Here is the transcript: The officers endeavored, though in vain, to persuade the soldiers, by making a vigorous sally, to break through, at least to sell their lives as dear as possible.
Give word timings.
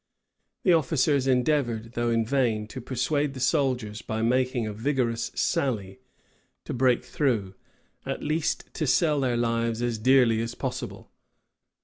The 0.63 0.73
officers 0.73 1.27
endeavored, 1.27 1.91
though 1.93 2.09
in 2.09 2.25
vain, 2.25 2.65
to 2.69 2.81
persuade 2.81 3.35
the 3.35 3.39
soldiers, 3.39 4.01
by 4.01 4.23
making 4.23 4.65
a 4.65 4.73
vigorous 4.73 5.31
sally, 5.35 5.99
to 6.65 6.73
break 6.73 7.05
through, 7.05 7.53
at 8.03 8.23
least 8.23 8.73
to 8.73 8.87
sell 8.87 9.19
their 9.19 9.37
lives 9.37 9.79
as 9.83 9.99
dear 9.99 10.23
as 10.41 10.55
possible. 10.55 11.11